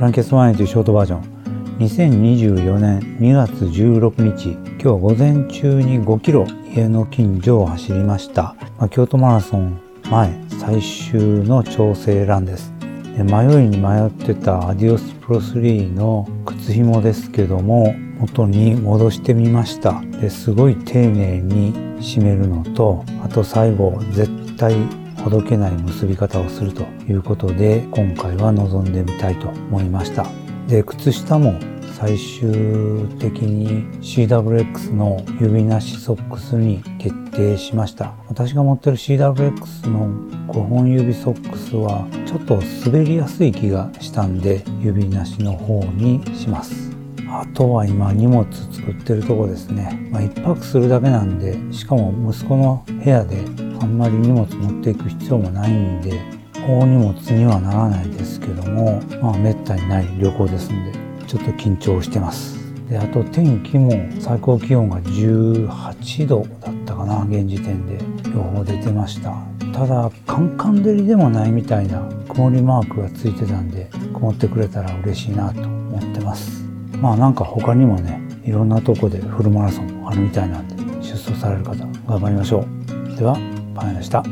[0.00, 1.76] ランケスワインというショートバージョン。
[1.78, 8.56] 2024年2月16日、今日午前中に5キロ家の近所を走りました。
[8.78, 9.78] まあ、京都マラソン
[10.10, 12.72] 前最終の調整ランです。
[13.14, 24.76] で迷いに迷ってたアディオスプロ3の靴紐ですけども元に戻してみましたですごい丁寧に締めるのとあと最後絶対
[25.22, 30.26] ほどけない結び方をするということで今回は臨んでみたいと思いました。
[30.66, 31.54] で靴下も
[31.94, 38.14] 最終的に CWX の指なしソックスに決定しました。
[38.28, 40.08] 私が持ってる CWX の
[40.48, 46.90] 5本指ソックスはちょっと滑りやすい気がしたんで指なしの方にします。
[47.28, 53.36] あとは今荷物作ってるとこですね、まあ、1泊するだけなんでしかも息子の部屋で
[53.80, 56.20] あんまり荷物持っていく必要もないんで
[56.54, 60.92] 大荷物にはならないですけどもまあめったにない旅行ですんで
[61.26, 62.58] ちょっと緊張してます。
[62.88, 67.98] であと天気も最高気温が18度だったかな現時点で
[68.34, 69.34] 予報出てました。
[69.72, 76.64] ただカンカン照りでもないみたいな曇りマークがついてたんで曇ってくれたら嬉しいなと思ってます。
[77.00, 82.66] まあなんか他にもねいろんなとこでフルマラソンあるみたいなんで出走される方頑張りましょ
[83.06, 83.16] う。
[83.16, 83.49] では。
[83.74, 84.22] ぱいでした。